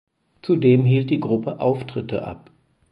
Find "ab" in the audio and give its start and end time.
2.25-2.49